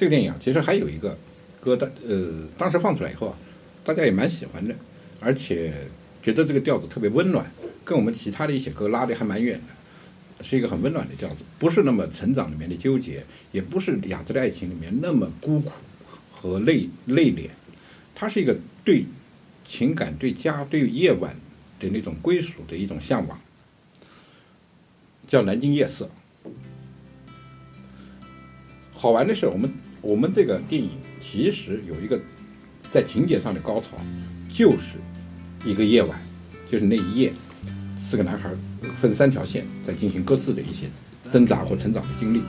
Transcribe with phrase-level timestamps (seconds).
[0.00, 1.14] 这个电影其实还有一个
[1.60, 3.36] 歌单，呃，当时放出来以后啊，
[3.84, 4.74] 大家也蛮喜欢的，
[5.20, 5.74] 而且
[6.22, 7.44] 觉得这个调子特别温暖，
[7.84, 15.72] 跟我们其他的一些歌拉的还蛮远的，是一个很温暖的调子，不是那么成长里面的纠结，也不是雅致的爱情里面那么孤苦
[16.32, 17.50] 和泪泪敛，
[18.14, 19.04] 它是一个对
[19.68, 21.36] 情感、对家、对夜晚
[21.78, 23.38] 的那种归属的一种向往，
[25.26, 26.06] 叫《南京夜色》。
[28.94, 29.70] 好玩的是，我们
[30.02, 30.90] 我们这个电影
[31.20, 32.18] 其实有一个
[32.90, 33.98] 在情节上的高潮，
[34.52, 34.96] 就是
[35.64, 36.18] 一个夜晚，
[36.70, 37.32] 就是那一夜，
[37.96, 38.50] 四个男孩
[39.00, 40.88] 分三条线在进行各自的一些
[41.30, 42.42] 挣扎或成长的经历。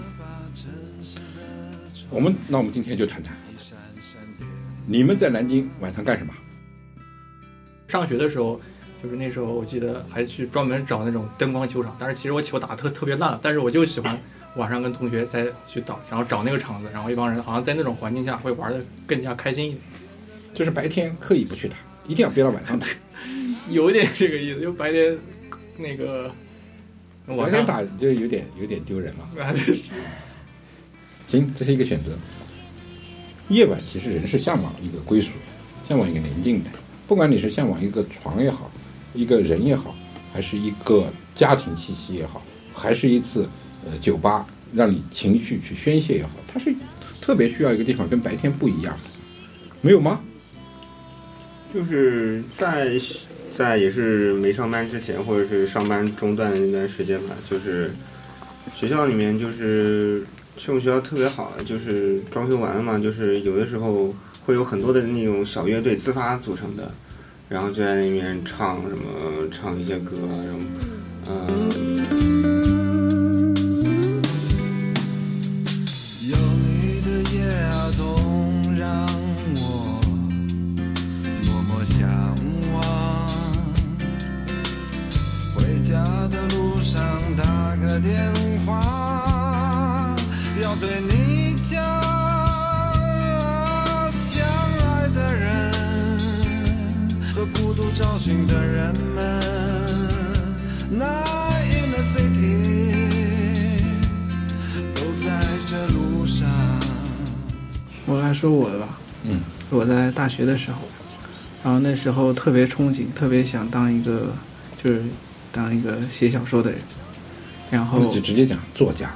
[2.09, 3.35] 我们那我们今天就谈谈，
[4.85, 6.33] 你们在南京晚上干什么？
[7.87, 8.59] 上学的时候，
[9.03, 14.17] 就是那时候我记得还去专门找那种灯光球场，但是其实我球打得特特别烂，但是我就喜欢
[14.55, 19.81] 晚上跟同学再去打，然后找那个场子，然后一帮人好像在那种环境下会玩的更加开心一点，
[20.53, 22.87] 就是白天刻意不去打，一定要憋到晚上打。
[23.69, 25.17] 有点这个意思，就白天
[25.77, 26.29] 那个
[27.25, 29.55] 白晚上天打就有点有点丢人了。
[31.27, 32.17] 行，这是一个选择。
[33.47, 35.31] 夜晚其实人是向往一个归属，
[35.87, 36.69] 向往一个宁静的。
[37.07, 38.71] 不管你是向往一个床也好，
[39.13, 39.95] 一个人也好，
[40.33, 42.41] 还是一个家庭气息也好，
[42.73, 43.47] 还是一次
[43.85, 46.73] 呃酒吧让你情绪去宣泄也好，它是
[47.19, 48.95] 特别需要一个地方跟白天不一样，
[49.81, 50.21] 没有吗？
[51.73, 52.99] 就是在
[53.57, 57.91] 在也是没上班之前，或者是上班中断的那段时间吧，就是
[58.75, 60.25] 学校里面就是
[60.57, 64.13] 去我们学校特别好，就是装修完了嘛，就是有的时候
[64.45, 66.91] 会有很多的那种小乐队自发组成的，
[67.49, 70.59] 然后就在那边唱什么唱一些歌，然后
[71.29, 71.90] 嗯。
[81.81, 82.07] 默默向
[82.73, 82.79] 往。
[85.55, 85.95] 回家
[86.27, 87.01] 的路上
[87.35, 88.31] 打个电
[88.65, 90.15] 话，
[90.61, 91.81] 要对你讲，
[94.11, 95.71] 相爱的人
[97.33, 99.41] 和孤独找寻的人们
[100.93, 102.61] ，Night in the city。
[104.93, 105.31] 都在
[105.67, 106.47] 这路上。
[108.05, 108.99] 我来说我的吧。
[109.23, 109.41] 嗯，
[109.71, 110.79] 我在大学的时候，
[111.63, 114.33] 然后那时候特别憧憬，特别想当一个，
[114.83, 115.01] 就是
[115.51, 116.79] 当一个写小说的人。
[117.69, 119.11] 然后那就直接讲作家。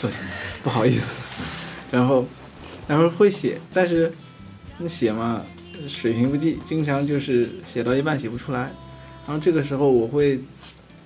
[0.00, 0.16] 作家，
[0.62, 1.20] 不好意思。
[1.90, 2.26] 然后，
[2.88, 4.12] 然后会写，但是
[4.76, 5.40] 你写嘛，
[5.88, 8.70] 水平不济，经常就是写到一半写不出来。
[9.26, 10.38] 然后这个时候我会，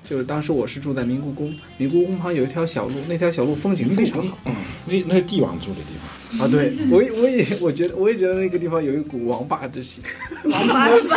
[0.09, 4.39] 就是当时我是住在明故宫，明故宫旁有一条小路，那条小路风景非常好。
[4.47, 4.55] 嗯
[4.87, 6.09] 那那是帝王住的地方。
[6.41, 10.01] 啊，对我也我也我觉得我也觉得那个地方有一股王霸之气，
[10.45, 11.09] 王霸之气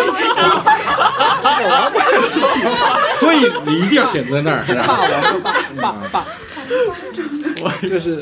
[3.17, 4.83] 所以你一定要选择那儿，是吧？
[4.85, 6.27] 霸王霸霸霸，
[7.61, 8.21] 我就是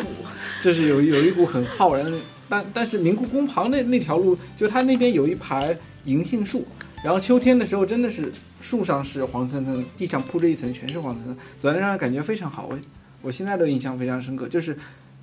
[0.61, 5.75] 就是有有一股很浩然的，但但是明故宫旁那那条路，就它那边有一排
[6.05, 6.63] 银杏树，
[7.01, 12.67] 然后秋天的时候真的是树上是黄蹭蹭，地上铺着一层全是黄蹭蹭，走在那上感觉非常好。
[12.67, 12.77] 我
[13.21, 14.77] 我现在都印象非常深刻，就是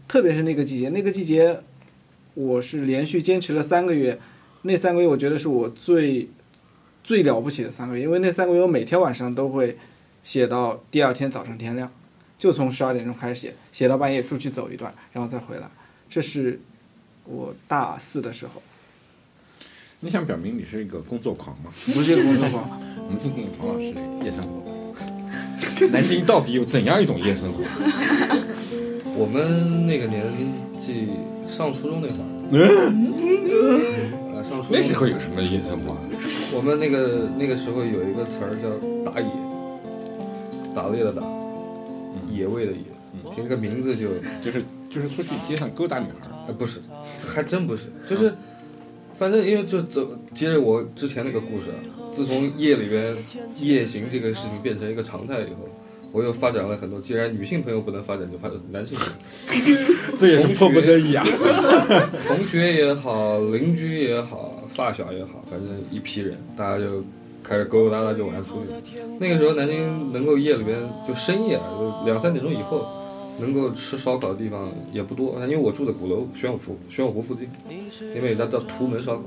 [0.09, 1.61] 特别是 那个季节，那个季节
[2.35, 4.19] 我是连续坚持了三个月，
[4.63, 6.29] 那三个月我觉得是我最
[7.05, 9.77] 最了不起的三个月，因为那三个月我每天晚上都会
[10.25, 11.93] 写到第二天早上天亮，
[12.39, 15.69] 就从十二点钟开始写，写到半夜出去走一段，然后再回来。
[16.09, 16.59] 这是
[17.25, 18.63] 我大四的时候，
[20.07, 21.73] 你想表明你是一个工作狂吗？
[21.93, 22.81] 不是一个工作狂。
[22.97, 24.63] 我们听听黄老师的夜生活。
[25.91, 27.65] 南京到底有怎样一种夜生活？
[29.19, 30.23] 我们那个年
[30.81, 31.09] 纪
[31.51, 32.23] 上初中那会儿，
[34.37, 35.99] 呃，上初中那时候有什么夜生活啊？
[36.55, 38.71] 我们那个那个时候有一个词儿叫
[39.11, 39.27] 打野，
[40.73, 41.23] 打猎的打，
[42.31, 42.79] 野味的野，
[43.35, 46.33] 听这个名字就就是就是出去街上勾搭女孩儿。
[46.47, 46.81] 呃不是，
[47.27, 48.33] 还真不是，就是
[49.19, 51.79] 反正因为就走接着我之前那个故事啊，
[52.15, 53.17] 自从夜里边
[53.61, 55.69] 夜行这个事情变成一个常态以后。
[56.13, 60.17] 我又发展了很多，既然女性朋友不能发展，就发展男性朋友。
[60.19, 61.23] 这也是迫不得已啊。
[62.27, 67.05] 同学也好，邻居也好，发小也好，反正一批人，大家就
[67.43, 68.93] 开始勾勾搭搭就往外出去。
[69.19, 72.87] 那个时候南京能够夜里边就深夜就两三点钟以后
[73.39, 77.49] 能够吃烧烤的地方也不多，因为我住的鼓楼玄武湖玄武湖附近，
[78.15, 79.23] 那边有家叫图门烧烤，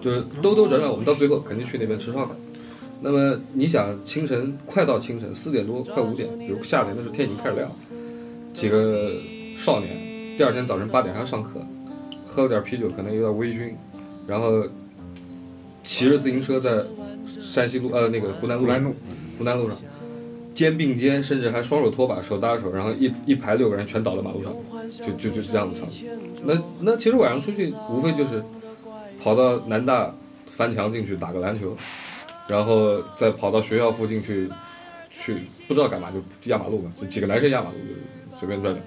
[0.00, 2.34] 就是兜兜转转，我们到最后肯定去那边吃烧烤。
[3.02, 7.70] 那么你想，清晨快到清晨四点多，快五点，比如夏天那时候天已经开始亮，
[8.52, 9.12] 几个
[9.58, 11.60] 少年，第二天早晨八点还要上课，
[12.26, 13.72] 喝了点啤酒，可能有点微醺，
[14.26, 14.62] 然后
[15.82, 16.84] 骑着自行车在
[17.26, 18.94] 山西路呃那个湖南路上湖南路，
[19.38, 19.78] 湖南路上，
[20.54, 24.54] 肩并肩，甚至还双手托把，手搭手，然后一一排六个人全倒在马路上，
[24.90, 25.88] 就就就是这样子唱。
[26.44, 28.42] 那那其实晚上出去无非就是
[29.22, 30.14] 跑到南大
[30.50, 31.76] 翻墙进去打个篮球，
[32.48, 34.48] 然后再跑到学校附近去
[35.10, 35.38] 去
[35.68, 38.82] 不知道干嘛就压马路吧，就几个男生压马路就随便转转，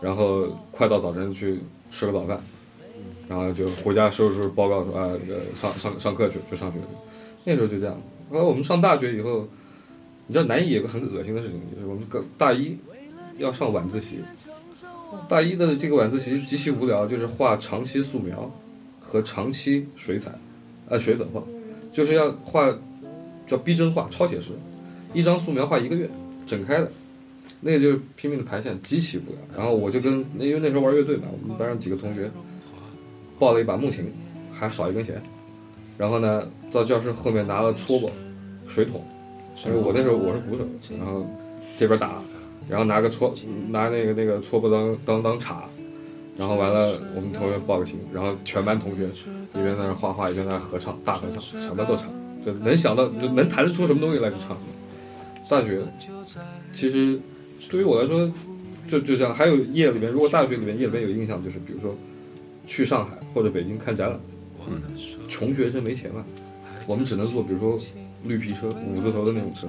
[0.00, 1.60] 然后快到早晨去
[1.90, 2.40] 吃个早饭，
[3.28, 6.78] 然后就回家收拾收拾报告说啊那个上上上课去就上学，
[7.44, 8.00] 那时候就这样。
[8.30, 9.46] 后来我们上大学以后，
[10.26, 12.76] 你知道南艺有个很恶心的事情，就是我们个大一
[13.38, 14.20] 要上晚自习，
[15.28, 18.50] 大一的这个晚自习极其无聊，就是画长期素描
[19.00, 20.30] 和长期水彩，
[20.88, 21.42] 呃水粉画，
[21.92, 22.74] 就是要画
[23.46, 24.52] 叫逼真画、超写实，
[25.12, 26.08] 一张素描画一个月，
[26.46, 26.90] 整开的，
[27.60, 29.38] 那个就是拼命的排线，极其无聊。
[29.54, 32.30] 然后我就跟因为那时候玩乐队嘛，我们班上几个同学
[33.38, 34.10] 抱了一把木琴，
[34.52, 35.20] 还少一根弦，
[35.98, 38.08] 然后呢到教室后面拿了搓把、
[38.66, 39.04] 水桶，
[39.66, 40.64] 因为我那时候我是鼓手，
[40.98, 41.26] 然后
[41.78, 42.20] 这边打，
[42.68, 43.34] 然后拿个搓
[43.68, 45.54] 拿那个那个搓把当当当镲。
[46.36, 49.04] 然后完了，我们同学报个琴，然后全班同学
[49.54, 52.12] 一边在那画画，一边在那合唱，大合唱，什么都唱，
[52.44, 54.58] 就能想到就能弹得出什么东西来就唱。
[55.48, 55.80] 大学
[56.72, 57.20] 其实
[57.70, 58.28] 对于我来说，
[58.88, 59.32] 就就这样。
[59.32, 61.94] 还有夜里面，如果大学里面夜里面有印象，就是比如说
[62.66, 64.18] 去上海或者北京看展览，
[64.66, 64.82] 嗯，
[65.28, 66.24] 穷学生没钱嘛，
[66.88, 67.78] 我们只能做比如说
[68.24, 69.68] 绿皮车五字头的那种车，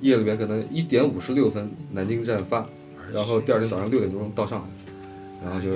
[0.00, 2.66] 夜里边可能一点五十六分南京站发，
[3.12, 4.66] 然后第二天早上六点钟到上海。
[5.42, 5.70] 然后就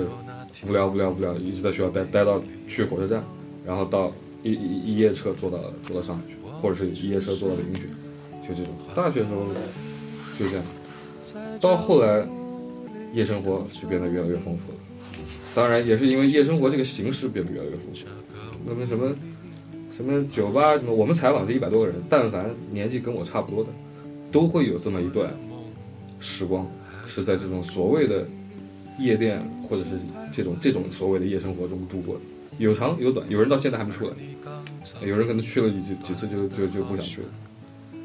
[0.67, 3.23] 无聊无聊无聊，一直在学校待待到去火车站，
[3.65, 4.13] 然后到
[4.43, 5.57] 一一一夜车坐到
[5.87, 7.89] 坐到上海去，或者是一夜车坐到北京去，
[8.47, 8.71] 就这种。
[8.95, 9.47] 大学时候
[10.37, 10.63] 就这样，
[11.59, 12.23] 到后来
[13.11, 14.77] 夜生活就变得越来越丰富了。
[15.55, 18.05] 当然也是因为夜生活这个形式变得越来越丰富。
[18.67, 19.15] 那么什么
[19.95, 23.69] 什么酒吧什么，我们采访这一百多个人，但凡年纪跟我差不多的，
[24.31, 25.33] 都会有这么一段
[26.19, 26.67] 时光，
[27.07, 28.25] 是在这种所谓的。
[28.97, 29.89] 夜店或者是
[30.31, 32.21] 这种这种所谓的夜生活中度过的，
[32.59, 34.13] 有长有短，有人到现在还没出来，
[35.05, 37.27] 有人可能去了几几次就就就不想去了。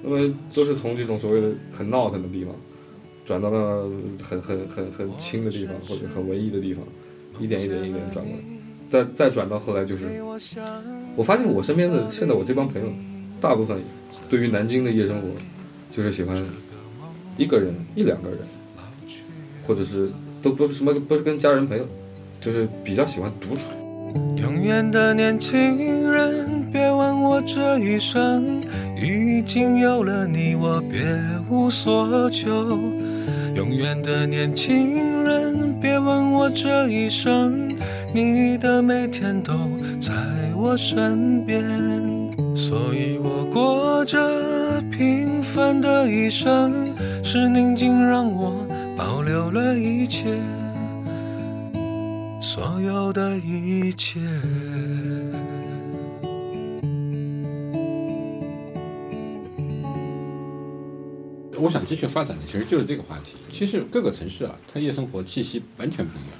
[0.02, 2.52] 那么都是从这种所谓的很闹腾的地方，
[3.24, 3.88] 转到了
[4.20, 6.84] 很很很很轻的地方或者很文艺的地方，
[7.38, 8.42] 一点一点一点转过来，
[8.90, 10.06] 再再转到后来就是，
[11.16, 12.88] 我发现我身边的现在我这帮朋友，
[13.40, 13.78] 大部分
[14.28, 15.28] 对于南京的夜生活，
[15.96, 16.36] 就是喜欢
[17.36, 18.40] 一个人一两个人，
[19.66, 20.10] 或者是。
[20.42, 21.86] 都不是什么，不是跟家人朋友，
[22.40, 23.60] 就是比较喜欢独处。
[24.36, 28.58] 永远的年轻人，别问我这一生
[28.96, 31.04] 已经有了你，我别
[31.50, 32.48] 无所求。
[33.54, 37.68] 永远的年轻人，别问我这一生，
[38.12, 39.52] 你的每天都
[40.00, 40.12] 在
[40.56, 41.62] 我身边。
[42.54, 44.18] 所以我过着
[44.90, 46.86] 平凡的一生，
[47.24, 48.66] 是宁静让我。
[48.96, 50.26] 保留了一切，
[52.38, 54.20] 所有的一切。
[61.56, 63.36] 我想继续发展的其实就是这个话题。
[63.50, 66.38] 其实各个城市啊，它夜生活气息完全不一样。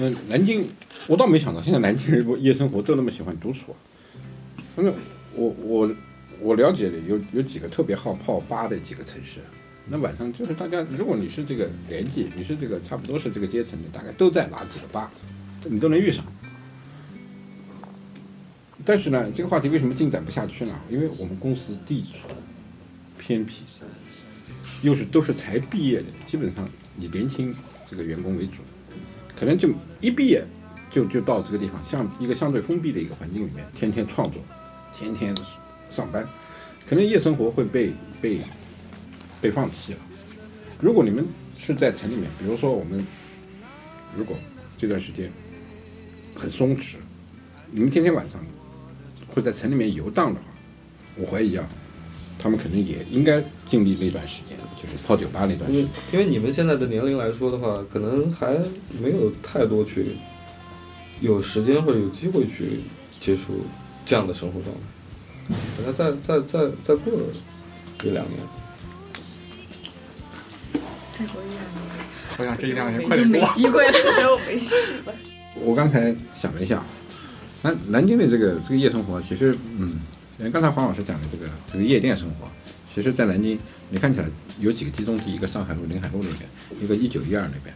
[0.00, 0.68] 嗯，南京，
[1.08, 3.74] 我倒没想到现在南京人夜生活都那么喜欢独处。
[4.76, 4.92] 那么，
[5.34, 5.90] 我我
[6.40, 9.40] 我了解的有有几个特别好泡吧的几个城市。
[9.88, 15.10] 那晚上就是大家，如果你是这个年纪，你是这个差不多是这个阶层的，大概都在哪几个吧，
[15.64, 16.24] 你都能遇上。
[18.84, 20.78] 但是呢，这个话题为什么进展不下去呢？
[20.88, 22.14] 因为我们公司地处
[23.18, 23.62] 偏僻，
[24.82, 26.68] 又是都是才毕业的，基本上
[27.00, 27.52] 以年轻
[27.90, 28.62] 这个员工为主，
[29.38, 30.44] 可能就一毕业
[30.90, 34.42] 就就到这个地方，像一个相对封闭的一个环境里面，天天创作，
[34.92, 35.36] 天天
[35.90, 36.26] 上班，
[36.88, 38.40] 可能夜生活会被被。
[39.40, 39.98] 被放弃了。
[40.80, 41.24] 如果你们
[41.56, 43.06] 是在城里面，比如说我们，
[44.16, 44.36] 如果
[44.76, 45.30] 这段时间
[46.34, 46.96] 很松弛，
[47.70, 48.44] 你们天天晚上
[49.28, 50.46] 会在城里面游荡的话，
[51.14, 51.64] 我怀疑啊，
[52.38, 55.88] 他们肯定也应该经历那段时间，就是泡酒吧那段时间。
[56.12, 58.56] 因为你们现在的年龄来说的话，可能还
[59.02, 60.16] 没有太多去
[61.20, 62.80] 有时间或者有机会去
[63.20, 63.64] 接触
[64.06, 64.80] 这样的生活状态。
[65.76, 67.12] 可能再再再再过
[68.04, 68.38] 一两年。
[71.18, 71.82] 再过一两年，
[72.38, 75.12] 我想这一两年快点没机会了，我没事了。
[75.56, 76.80] 我刚才想了一下，
[77.62, 79.98] 南南京的这个这个夜生活，其实，嗯，
[80.38, 82.48] 因为刚才黄老师讲的这个这个夜店生活，
[82.86, 83.58] 其实，在南京
[83.90, 84.26] 你看起来
[84.60, 86.48] 有几个集中地，一个上海路、临海路那边，
[86.80, 87.74] 一个一九一二那边，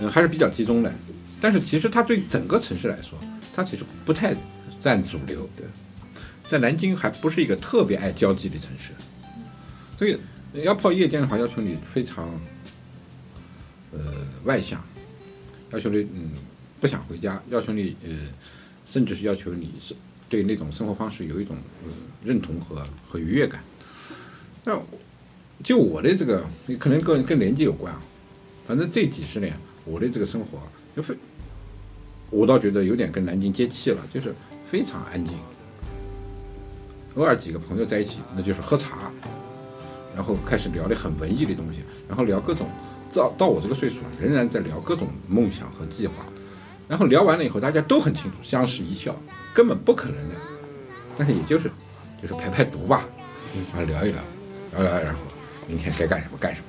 [0.00, 0.92] 嗯，还是比较集中的。
[1.40, 3.18] 但是其实它对整个城市来说，
[3.54, 4.34] 它其实不太
[4.80, 5.48] 占主流。
[5.56, 5.66] 对，
[6.48, 8.92] 在南京还不是一个特别爱交际的城市，
[9.96, 10.18] 所以
[10.64, 12.28] 要泡夜店的话，要求你非常
[13.92, 13.98] 呃
[14.44, 14.82] 外向，
[15.72, 16.30] 要求你嗯
[16.80, 18.10] 不想回家，要求你呃
[18.86, 19.94] 甚至是要求你是
[20.28, 21.56] 对那种生活方式有一种
[22.24, 23.62] 认同和和愉悦感。
[24.64, 24.80] 那
[25.62, 28.02] 就我的这个你可能跟跟年纪有关啊，
[28.66, 30.58] 反正这几十年我的这个生活
[30.94, 31.14] 就非，
[32.30, 34.34] 我倒觉得有点跟南京接气了，就是
[34.70, 35.34] 非常安静。
[37.14, 39.10] 偶尔几个朋友在一起，那就是喝茶，
[40.14, 42.68] 然后开始聊的很文艺的东西，然后聊各种，
[43.12, 46.26] 到到我这个岁数仍然在聊各种梦想和计划，
[46.88, 49.14] 然后聊完了以后大家都很清楚，相视一笑，
[49.54, 50.34] 根本不可能的，
[51.16, 51.70] 但是也就是
[52.20, 53.04] 就是排排毒吧，
[53.72, 54.22] 然后聊一聊，
[54.72, 55.20] 聊聊，然后
[55.66, 56.66] 明天该干什么干什么，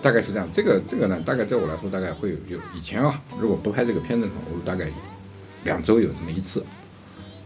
[0.00, 0.48] 大概是这样。
[0.52, 4.86] 这个这个呢，大概对我来说大概会有有以前啊，如果不拍这个片子的话，我大概
[5.64, 6.64] 两周有这么一次。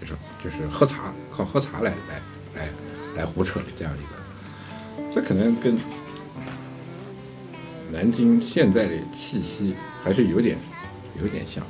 [0.01, 2.21] 就是就是喝茶，靠喝茶来来
[2.57, 2.69] 来
[3.17, 5.79] 来胡扯的这样一个，这可能跟
[7.91, 10.59] 南京现在的气息还是有点
[11.23, 11.65] 有点像。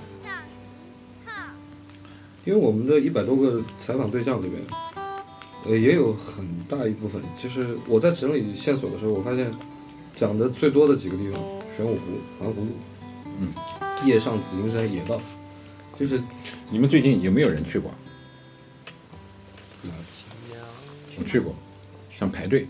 [2.45, 4.61] 因为我们的一百多个采访对象里面，
[5.65, 9.51] 呃，也有很大一部分，就是我在整理线索的时候，我发现
[10.15, 11.41] 讲的最多的几个地方：
[11.75, 12.01] 玄武湖、
[12.39, 12.69] 环湖路，
[13.41, 13.49] 嗯，
[14.07, 15.19] 夜上紫金山野道，
[15.99, 16.21] 就是
[16.69, 17.91] 你们最近有没有人去过？
[21.17, 21.55] 我去过，
[22.13, 22.69] 想排队。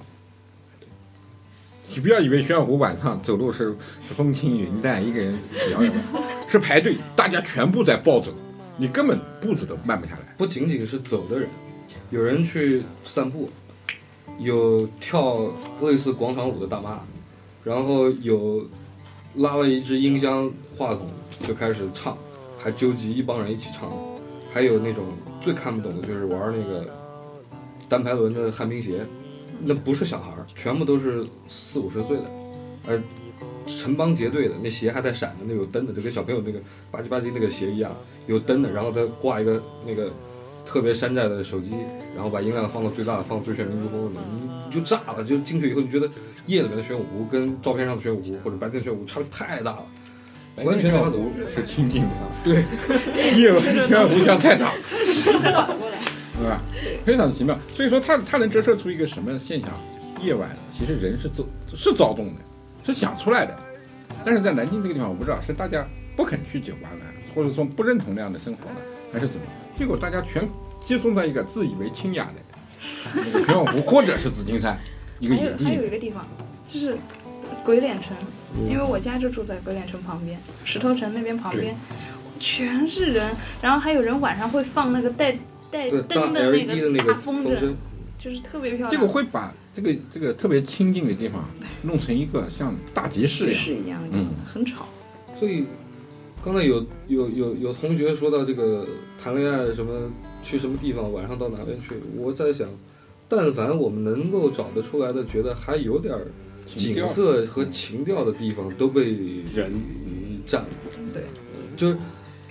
[1.89, 3.77] 你不要以为玄武湖晚上走路是
[4.07, 5.37] 是风轻云淡，一个人
[5.71, 8.33] 摇摇摆，是排队，大家全部在暴走，
[8.77, 10.35] 你根本步子都慢不下来。
[10.37, 11.49] 不仅仅是走的人，
[12.11, 13.51] 有人去散步，
[14.39, 17.01] 有跳类似广场舞的大妈，
[17.65, 18.67] 然后有
[19.37, 21.09] 拉了一支音箱话筒
[21.47, 22.17] 就开始唱，
[22.59, 23.91] 还纠集一帮人一起唱，
[24.53, 25.05] 还有那种
[25.41, 26.87] 最看不懂的就是玩那个
[27.89, 29.05] 单排轮的旱冰鞋，
[29.61, 32.25] 那不是小孩儿，全部都是四五十岁的，
[32.87, 33.03] 呃，
[33.67, 36.59] 成帮结队的，那鞋还在闪的，那有灯的，就跟小朋友那个
[36.91, 37.95] 吧唧吧唧那个鞋一样，
[38.27, 40.11] 有灯的，然后再挂一个那个
[40.67, 41.71] 特别山寨的手机，
[42.15, 46.09] 然后把音量放到最大，放最炫民族风里面，你你就炸了，就进去以后你觉得
[46.47, 49.87] 夜里面的玄武湖跟照片上的玄武湖或者白天的玄武湖差别太大了，
[50.65, 51.19] 完全拉走。
[51.55, 52.09] 是清静的，
[52.45, 52.65] 对，
[53.39, 56.61] 夜晚玄武湖像菜场，对吧？
[57.05, 57.59] 非常奇妙。
[57.75, 59.71] 所以说它它能折射出一个什么现象？
[60.23, 61.45] 夜晚其实人是躁
[61.75, 62.41] 是躁动的，
[62.85, 63.59] 是想出来的。
[64.25, 65.85] 但是在南京这个地方，我不知道是大家
[66.17, 68.77] 不肯去酒吧呢，或者说不认同那样的生活呢，
[69.13, 69.47] 还是怎么？
[69.77, 70.49] 结果大家全
[70.85, 72.33] 集中在一个自以为清雅的
[73.15, 74.79] 那个玄武湖或者是紫金山
[75.19, 75.71] 一个还有野地里。
[75.71, 76.25] 还有一个地方
[76.69, 76.97] 就是
[77.65, 78.17] 鬼脸城，
[78.69, 81.75] 因为我家就住在鬼脸城旁边，石头城那边旁边
[82.39, 85.33] 全是人，然后还有人晚上会放那个带
[85.71, 87.75] 带灯的那大个风筝，筝，
[88.25, 88.91] 就是特别漂亮。
[88.91, 91.45] 这个会把这个这个特别清静的地方
[91.83, 93.61] 弄成一个像大集市集一样。
[93.63, 94.87] 市一样，嗯很吵。
[95.39, 95.67] 所以
[96.43, 98.87] 刚才有有有有同学说到这个
[99.23, 100.11] 谈恋爱什么
[100.43, 102.67] 去什么地方，晚上到哪边去，我在想，
[103.29, 106.27] 但凡我们能够找得出来的，觉得还有点儿
[106.65, 109.05] 景色和情调的地方，都被
[109.53, 109.71] 人
[110.47, 110.69] 占了。
[111.13, 111.23] 对，
[111.77, 111.99] 就是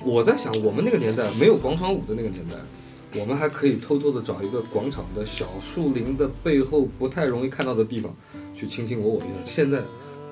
[0.05, 2.57] 我在想，我们那个年代没有广场舞的那个年代，
[3.15, 8.13] 我们还可以偷偷的找一个广场的小树林的背后不太容易看到的地方
[8.55, 9.27] 去卿卿我我一下。
[9.45, 9.79] 现在，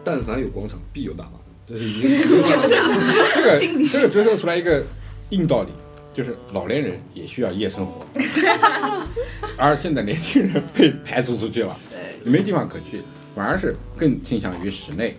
[0.03, 1.31] 但凡有广场，必有大妈，
[1.67, 2.09] 这是已经。
[2.09, 4.83] 这个这个折射出来一个
[5.29, 5.69] 硬道理，
[6.13, 8.05] 就是老年人也需要夜生活，
[9.57, 11.77] 而现在年轻人被排除出去了，
[12.23, 13.01] 没地方可去，
[13.35, 15.15] 反而是更倾向于室内，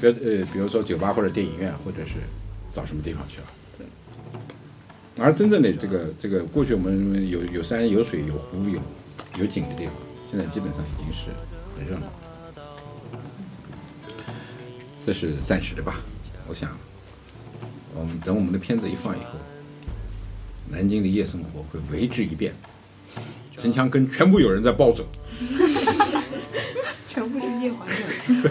[0.00, 2.12] 比呃，比如说酒吧或者电影院，或者是
[2.70, 3.46] 找什么地方去了。
[5.22, 5.26] 对。
[5.26, 8.80] 而真正的这个这个，过去我们有有山有水有湖有
[9.38, 9.94] 有景的地方，
[10.30, 11.30] 现在基本上已经是
[11.76, 12.12] 很热闹了。
[15.04, 16.00] 这是暂时的吧，
[16.48, 16.76] 我想。
[17.94, 19.38] 我们等我们的片子一放以后，
[20.70, 22.54] 南京的夜生活会为之一变，
[23.56, 25.06] 城墙根全部有人在暴走。
[27.08, 28.50] 全部是夜环的。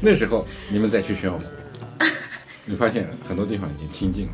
[0.00, 1.44] 那时候你们再去玄武湖，
[2.66, 4.32] 你发现很多地方已经清静了。